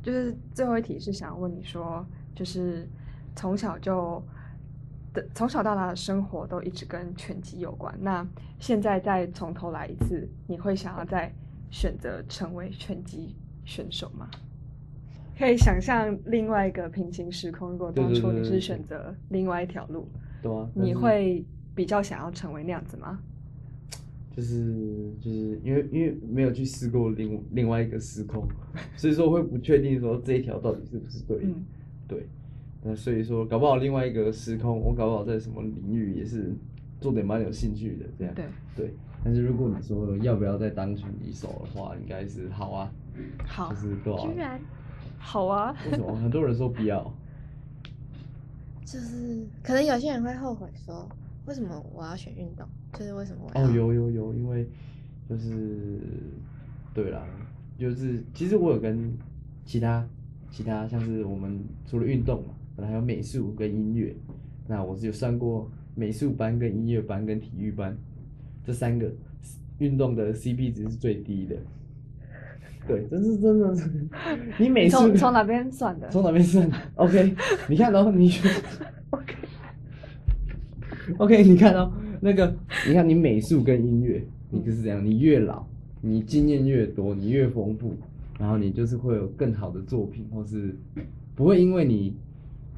[0.03, 2.03] 就是最后一题是想问你说，
[2.35, 2.89] 就是
[3.37, 4.23] 从小就
[5.13, 8.27] 的从小到大的生活都一直跟拳击有关，那
[8.59, 11.33] 现在再从头来一次，你会想要再
[11.71, 14.29] 选择成为拳击选手吗？
[15.39, 20.07] 可以想象另外一个平行时空，如果当初你是选择另外一条路，
[20.43, 21.45] 对啊，你会
[21.75, 23.19] 比较想要成为那样子吗？
[24.37, 28.47] 就是就是因为因为没有去试过另另外一个时空，
[28.97, 31.65] 所以说会不确定说这一条到底是不是对的，嗯
[32.07, 32.29] 对，
[32.83, 36.55] 那所以说搞不好另外一个时空，我搞不好在什么领域也是
[37.01, 38.95] 做的蛮有兴趣的，这样对，对。
[39.23, 42.91] 但是如果你说要不要再当选一手的话，应该是好啊，
[43.47, 44.39] 好就，是多少居？
[44.39, 44.59] 然
[45.19, 47.13] 好啊，为什么很多人说不要？
[48.83, 51.07] 就是可能有些人会后悔说，
[51.45, 52.67] 为什么我要选运动？
[52.95, 54.67] 就是为什么我要哦，有有有，因为
[55.29, 56.01] 就是
[56.95, 57.23] 对啦，
[57.79, 59.13] 就是其实我有跟
[59.67, 60.05] 其他
[60.51, 62.55] 其他像是我们除了运动嘛，
[62.87, 64.15] 还有美术跟音乐，
[64.67, 67.97] 那我是有上过美术班、跟音乐班、跟体育班
[68.65, 69.11] 这三个
[69.79, 71.57] 运动的 CP 值是最低的。
[72.89, 73.91] 对，这是真的是
[74.59, 76.09] 你美术从从哪边算的？
[76.09, 76.77] 从哪边算的？
[76.97, 77.35] OK，
[77.69, 78.33] 你看哦，你
[81.19, 82.55] OK，你看哦，那个，
[82.89, 85.67] 你看你美术跟音乐，你就是这样，你越老，
[86.01, 87.95] 你经验越多，你越丰富，
[88.39, 90.75] 然后你就是会有更好的作品，或是
[91.35, 92.17] 不会因为你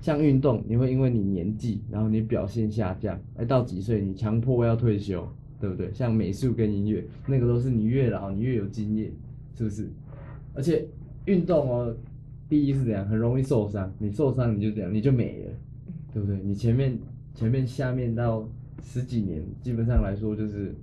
[0.02, 5.26] 像运动，你会因为你年纪，然后你表现下降，哎，到几岁你强迫要退休，
[5.60, 5.94] 对不对？
[5.94, 9.12] 像美术跟音乐，那个都是你越老，你越有经验，
[9.54, 9.88] 是不是？
[10.54, 10.84] 而且
[11.26, 11.96] 运动哦，
[12.48, 15.52] 第一是怎样，很容易受伤，你受伤你就怎样，你就没了，
[16.12, 16.36] 对不对？
[16.42, 16.98] 你前面
[17.32, 18.46] 前面下面到
[18.82, 20.74] 十几年，基本上来说就是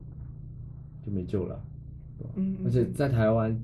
[1.05, 1.61] 就没救了，
[2.63, 3.61] 而且在台湾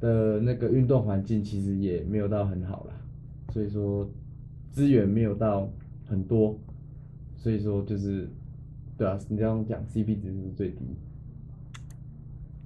[0.00, 2.94] 的那个运动环境其实也没有到很好啦，
[3.52, 4.08] 所以说
[4.70, 5.68] 资源没有到
[6.06, 6.58] 很多，
[7.36, 8.28] 所以说就是
[8.96, 10.84] 对啊，你这样讲 CP 值是最低，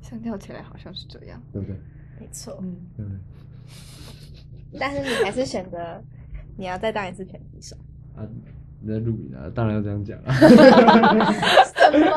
[0.01, 1.41] 相较起来好像是这样。
[1.53, 1.77] 对不对？
[2.21, 3.19] 没错，嗯，对不对？
[4.79, 6.03] 但是你还是选择
[6.57, 7.77] 你要再当一次拳击手。
[8.17, 8.27] 啊，
[8.81, 10.33] 你在录影啊，当然要这样讲啊。
[10.35, 12.11] 什么？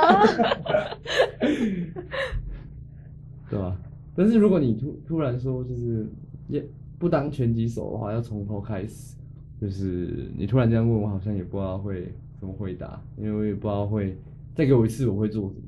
[3.49, 3.77] 对吧？
[4.15, 6.07] 但是如果你突突然说就是
[6.47, 6.65] 也
[6.97, 9.15] 不当拳击手的话，要从头开始，
[9.59, 14.17] 就是你突然这样问我，好像也不知道会怎么回答，因为我也不知道会
[14.53, 15.61] 再给我一次我会做什么。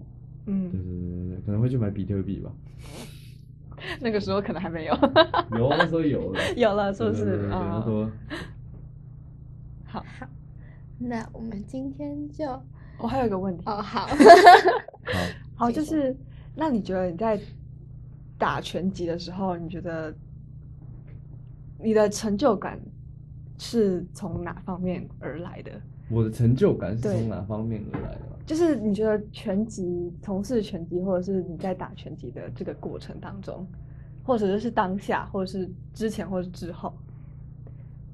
[0.45, 2.51] 对嗯，对对对，可能会去买比特币吧。
[3.99, 4.93] 那个时候可能还没有，
[5.57, 7.41] 有那时候有了， 有了是不对对对是？
[7.41, 8.09] 对那啊时， 候。
[9.85, 10.03] 好，
[10.97, 12.45] 那我们今天就
[12.97, 14.15] 我还有一个问题，哦好，好，
[15.55, 16.15] 好，就是
[16.55, 17.39] 那你觉得你在
[18.37, 20.13] 打拳击的时候，你觉得
[21.79, 22.79] 你的成就感
[23.57, 25.71] 是从哪方面而来的？
[26.09, 28.21] 我的成就感是从哪方面而来的？
[28.45, 33.67] 就是你觉得拳击从事拳击，或者是你在打拳击的这个过程当中，
[34.23, 36.93] 或者是当下，或者是之前，或者是之后，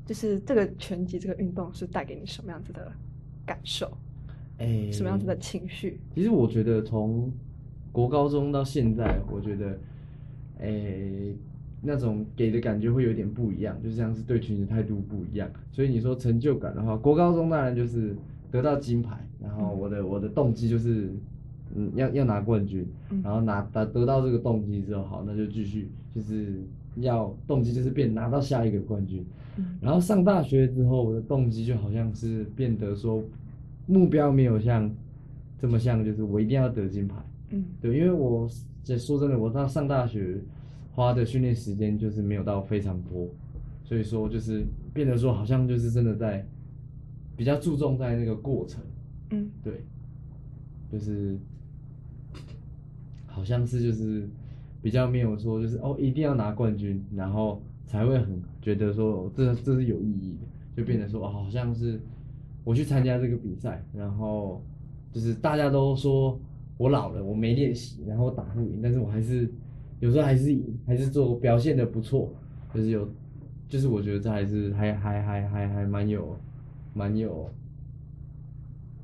[0.06, 2.91] 就是这个拳击这个运动是带给你什么样子的
[3.45, 3.95] 感受，
[4.58, 6.02] 哎，什么样子的情绪？
[6.15, 7.32] 其实我觉得从
[7.91, 9.80] 国高中到现在，我觉得，
[10.62, 11.38] 诶、
[11.86, 15.50] 那种给的感觉会有点不一样，就像是对群的态度不一样。
[15.72, 18.15] 所以你说成就感的话，国高中当然就是
[18.50, 21.10] 得到金牌，然后我的我的动机就是，
[21.76, 26.62] 嗯，要要拿冠军，嗯然后拿得得到这个动机之后，好，那就继续就是
[26.96, 29.26] 要动机就是变拿到下一个冠军。
[29.58, 33.22] 嗯然后上大学之后，我的动机就好像是变得说，
[33.86, 34.89] 目标没有像
[35.60, 37.15] 这么像，就是我一定要得金牌。
[37.52, 38.50] 嗯对，因为我
[38.84, 40.38] 这说真的，我到上大学
[40.93, 43.27] 花的训练时间就是没有到非常多，
[43.84, 46.45] 所以说就是变得说好像就是真的在
[47.36, 48.82] 比较注重在那个过程，
[49.32, 49.49] 嗯。
[49.63, 49.84] 对，
[50.91, 51.38] 就是
[53.25, 54.29] 好像是就是
[54.84, 61.99] 比较没有说就是哦一定要拿冠军，然后才会很觉得说哦这这是有意义的，就变得说哦好像是
[62.63, 64.63] 我去参加这个比赛，然后
[65.12, 66.39] 就是大家都说
[66.77, 69.51] 我老了，我没练习，然后打不赢，但是我还是
[70.03, 70.53] 有时候还是
[70.85, 72.29] 还是做表现的不错，
[72.73, 73.09] 就是有，
[73.69, 76.37] 就是我觉得这还是还还还还还蛮有
[76.93, 77.49] 蛮有，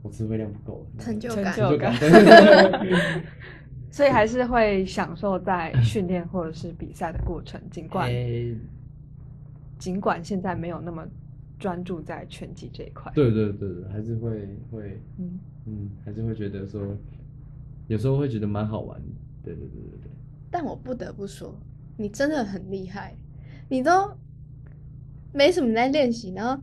[0.01, 1.95] 我词汇量不够，成就感，成就感。
[3.89, 8.53] 所以还是会享受在训练或者是比赛的过程，尽管诶
[9.77, 11.07] 尽管现在没有那么
[11.57, 13.09] 专注在拳击这一块。
[13.15, 14.31] 对对对对，还是会
[14.69, 16.93] 会嗯，嗯，还是会觉得说，
[17.87, 19.05] 有时候会觉得蛮好玩的，
[19.45, 20.11] 对对对对对。
[20.51, 21.53] 但我不得不说，
[21.97, 23.15] 你真的很厉害，
[23.69, 24.11] 你都
[25.33, 26.61] 没什么在练习，然后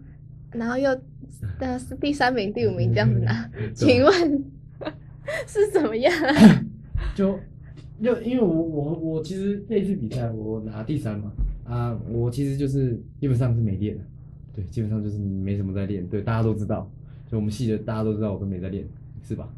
[0.53, 0.91] 然后又
[1.61, 4.45] 呃是第三名、第五名这样子拿， 请问
[5.47, 6.13] 是怎么样？
[7.15, 7.39] 就
[8.03, 11.33] 就因为我我我其实那次比赛我拿第三嘛，
[11.65, 14.05] 啊，我其实就是基本上是没练的，
[14.55, 16.91] 对，基本上就是没什么在练，对，大家都知道，
[17.27, 18.85] 就我们系的大家都知道我都没在练，
[19.23, 19.49] 是吧？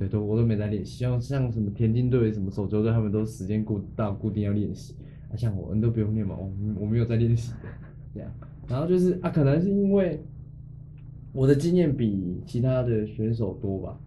[0.00, 4.94] 对，都我都没在练习，像像什么田径队、什么手球队，他们都时间固到固定要练习，
[5.30, 7.52] 啊，像我们都不用练嘛，我我没有在练习，
[8.14, 8.32] 这样，
[8.66, 10.18] 然后就是啊，可能是因为
[11.34, 14.00] 我的经验比其他的选手多吧，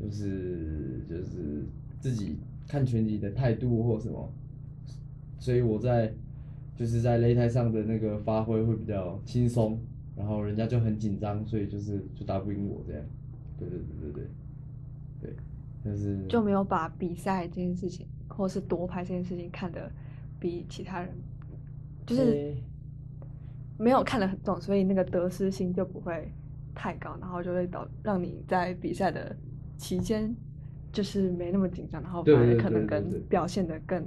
[0.00, 1.64] 就是就是
[2.00, 4.32] 自己看拳击的态度或什么，
[5.38, 6.12] 所以我在
[6.74, 9.78] 就是在擂台上的那个发挥会比较轻松，
[10.16, 13.02] 然后人家就很紧张，所以就是就打不赢我这样。
[13.56, 14.30] 对对对对对，
[15.82, 19.90] 对，但是就没有把比赛这件事情，或是夺牌这件事情看得
[20.38, 21.10] 比其他人，
[22.06, 22.54] 就是
[23.78, 26.32] 没有看得很重，所以那个得失心就不会
[26.74, 29.36] 太高，然后就会导让你在比赛的
[29.76, 30.34] 期间
[30.92, 34.04] 就是没那么紧张，然后反而可能更对对对表现的更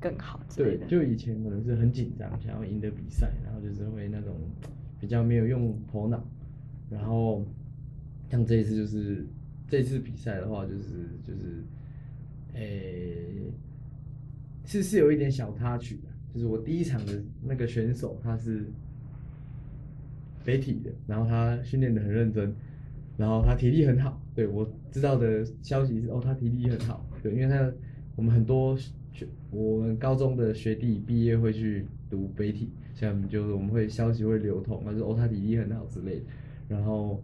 [0.00, 0.86] 更好之类对，的。
[0.86, 4.34] 就以前可能是很紧张，想要赢得比赛，然后就是会那种
[5.00, 6.22] 比较没有用头脑，
[6.90, 7.44] 然后
[8.30, 9.26] 像这一次就是
[9.68, 11.64] 这次比赛的话，就是就是，
[12.54, 13.52] 诶、
[14.64, 18.66] 是是有一点小插曲的，就是我第一场的那个选手他是
[20.44, 22.54] 北体的，然后他训练的很认真，
[23.16, 27.72] 然后他体力很好，对我知道的消息是哦，他体力很好，对，因为他
[28.14, 36.26] 我们很多学我们高中的学弟毕业会去读北体，像就是我们会消息会流通，他说哦他体力很好之类的，
[36.68, 37.20] 然后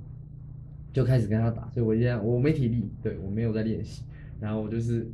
[0.92, 4.02] 就开始跟他打，所以我这样我没体力，对我没有在练习，
[4.38, 5.06] 然后我就是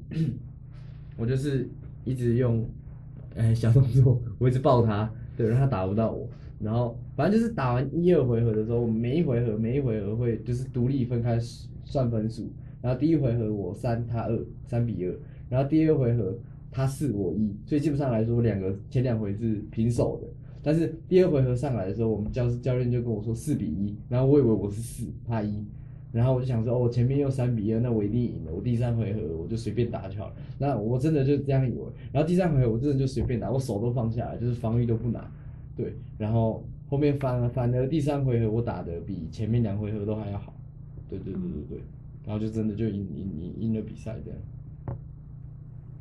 [1.17, 1.69] 我就是
[2.05, 2.65] 一直用
[3.37, 6.29] 哎小动作，我一直抱他，对，让他打不到我。
[6.61, 11.39] 然后反正就是打完一二回合的时候，每一回合每一回合会就是独立分开
[11.85, 12.51] 算分数。
[12.83, 15.15] 然后第一回合我三他二，三比二。
[15.49, 16.37] 然后第二回合
[16.71, 20.29] 他四我一，所以基本上来说两个前两回是平手的。
[20.63, 25.65] 但是第二回合上来的时候，我们教教练就跟我说四比一，然后我以为我是四，他一，
[26.13, 28.53] 然后我就想说，哦，前面又三比二，那我一定赢了。
[28.53, 30.35] 我第三回合我就随便打就好了。
[30.59, 31.85] 那我真的就这样以为。
[32.13, 35.31] 然后第三回合我真的就随便打，我手都放下来，就是防御都不拿。
[35.77, 40.55] 对，然后后面反反而第三回合我打的比前面两回合都还要好。
[41.09, 41.79] 对对对对对，
[42.27, 44.41] 然后就真的就赢赢赢赢了比赛这样。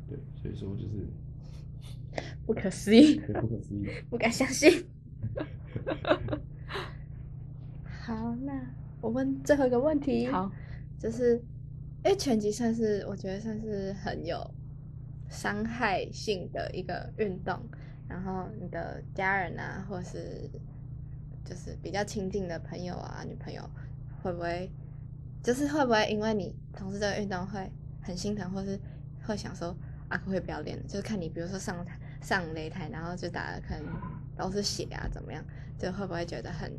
[0.08, 1.06] 对，所以说就是
[2.48, 3.86] 不可思议，不可思议。
[4.08, 4.86] 不敢相信。
[7.84, 8.58] 好，那
[9.02, 10.26] 我问最后一个问题。
[10.28, 10.50] 好，
[10.98, 11.34] 就是，
[12.02, 14.50] 因为拳击算是我觉得算是很有
[15.28, 17.60] 伤害性的一个运动，
[18.08, 20.50] 然后你的家人啊，或是
[21.44, 23.62] 就是比较亲近的朋友啊、女朋友，
[24.22, 24.72] 会不会
[25.42, 28.80] 就是会不会因为你从事这个运动会很心疼，或是
[29.22, 29.76] 会想说
[30.08, 30.82] 啊，会不要脸？
[30.86, 33.84] 就是看你比如说上台上擂台，然后就打的可能
[34.36, 35.44] 都是血啊，怎么样？
[35.78, 36.72] 就会不会觉得很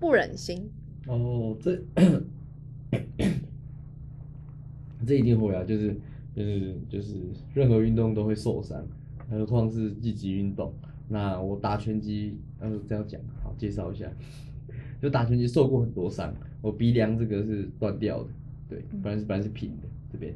[0.00, 0.70] 不忍心？
[1.06, 1.82] 哦，这
[5.04, 5.96] 这一定会啊，就是
[6.34, 7.14] 就是就是
[7.52, 8.82] 任何运动都会受伤，
[9.28, 10.72] 何况是积极运动。
[11.08, 14.10] 那我打拳击，呃，这样讲，好介绍一下，
[15.00, 16.32] 就打拳击受过很多伤，
[16.62, 18.30] 我鼻梁这个是断掉的，
[18.68, 20.32] 对，本来是本来是平的这边，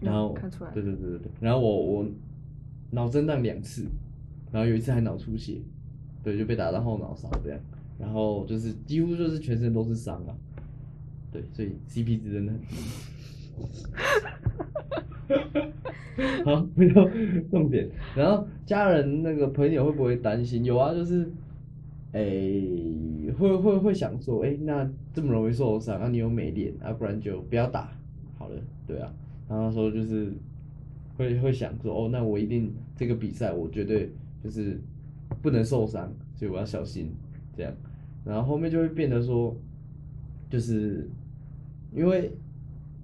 [0.00, 2.06] 然后嗯看出来对对对对对，然后我我
[2.92, 3.84] 脑震荡两次，
[4.52, 5.58] 然后有一次还脑出血，
[6.22, 7.58] 对，就被打到后脑勺这样，
[7.98, 10.36] 然后就是几乎就是全身都是伤啊，
[11.32, 12.76] 对，所以 CP 值真的很低。
[16.44, 17.08] 好，回到
[17.50, 17.88] 重点。
[18.14, 20.62] 然后家人那个朋友会不会担心？
[20.64, 21.30] 有啊，就是，
[22.12, 27.90] 诶、会会会想说，诶、那这么容易受伤，啊，你又没练，啊，不然就不要打
[28.36, 29.10] 好了，对啊。
[29.48, 30.32] 然后说就是
[31.16, 34.12] 会会想说，哦，那我一定这个比赛我绝对
[34.42, 34.80] 就是
[35.40, 37.10] 不能受伤，所以我要小心
[37.56, 37.72] 这样。
[38.24, 39.56] 然后后面就会变得说，
[40.48, 41.08] 就是
[41.94, 42.30] 因为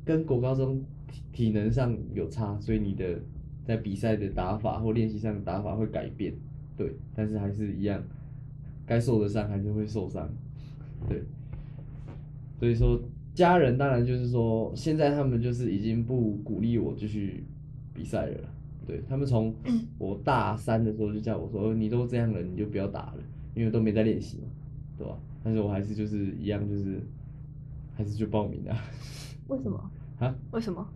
[0.04, 0.80] 跟国高中
[1.10, 3.18] 体体能上有差，所以你的
[3.64, 6.32] 在比赛的打法或练习上的打法会改变，
[6.76, 8.02] 对，但是还是一样，
[8.86, 10.28] 该受的伤还是会受伤，
[11.08, 11.22] 对，
[12.58, 13.00] 所以说
[13.34, 17.44] 家人当然就是说，现在他们就是已经不鼓励我继续
[17.92, 18.48] 比赛了，
[18.88, 19.54] 对他们从
[19.98, 23.18] 我大三的时候就叫我说，你都这样了，你就不要打了，
[23.54, 24.44] 因为都没在练习嘛，
[24.96, 25.16] 对吧？
[25.44, 27.00] 但是我还是就是一样，就是
[27.94, 28.76] 还是就报名啊。
[29.48, 29.90] 为什么？
[30.18, 30.34] 啊？
[30.52, 30.88] 为什么？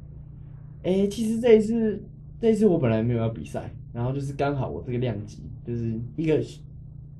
[0.83, 2.03] 哎、其实这一次，
[2.41, 6.43] 这一次我本来没有要比赛，然后就是刚好我这个量级就是一个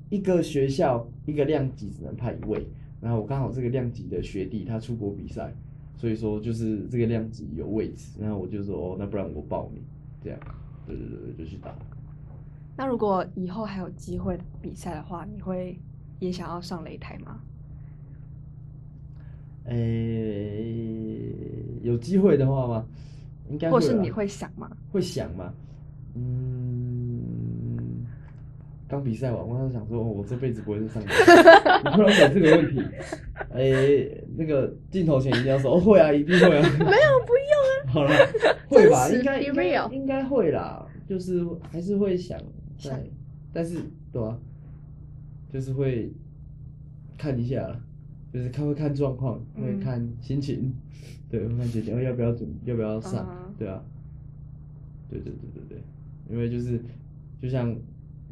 [0.09, 2.67] 一个学校一个量级只能派一位，
[2.99, 5.55] 然后我刚好这个量级的学弟他出国比赛，
[5.95, 9.81] 所以说就是这个量级有位置，然后我就说哦，那不然我报名，
[10.21, 10.39] 这样，
[10.85, 11.73] 对对对对，就去打。
[12.75, 15.79] 那如果以后还有机会比赛的话，你会
[16.19, 17.39] 也想要上擂台吗？
[19.65, 20.65] 诶、
[21.83, 22.85] 有机会的话吗？
[23.49, 24.69] 应该啦或是你会想吗？
[24.91, 25.53] 会想吗？
[26.15, 28.05] 嗯，
[28.87, 31.13] 刚比赛完，我当时想说，哦我这辈子不会再上台。
[31.83, 32.81] 你突然问这个问题，
[33.51, 36.69] 哎、那个镜头前一定要说，哦，会啊，一定会啊。
[36.79, 37.33] 没有，不。
[37.93, 38.09] 好了，
[38.67, 39.07] 会吧？
[39.09, 42.39] 应该应该应该会啦，就是还是会想
[42.77, 42.91] 想。
[42.91, 43.03] 在，
[43.53, 43.77] 但是
[44.11, 44.35] 对啊，
[45.51, 46.11] 就是会
[47.17, 47.79] 看一下啦，
[48.33, 50.73] 就是看会看状况，会嗯看心情，
[51.29, 53.79] 对，会看心情，哦要不要准，要不要上，嗯对啊，
[55.09, 55.83] 对对对对对，
[56.31, 56.81] 因为就是
[57.39, 57.75] 就像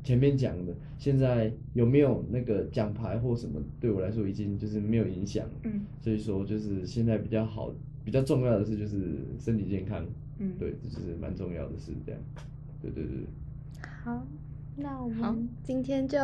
[0.04, 5.82] 前面讲的，现在有没有那个奖牌或什么，对我来说已经就是没有影响，嗯。
[6.02, 7.72] 所以说就是现在比较好，
[8.04, 10.06] 比较重要的是就是身体健康，
[10.40, 12.22] 嗯，对，这就是蛮重要的事，这样，
[12.82, 13.26] 对对对对，
[14.04, 14.26] 好，
[14.76, 16.18] 那我好们今天就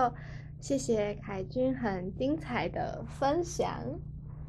[0.59, 3.83] 谢谢凯君很精彩的分享，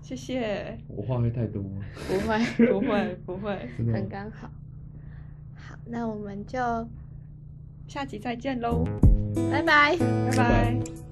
[0.01, 4.51] 谢谢，我话会太多吗，不会，不会不会， 很刚好。
[5.55, 6.59] 好，那我们就
[7.87, 8.85] 下集再见喽，
[9.51, 9.97] 拜拜。
[9.99, 11.07] 拜拜。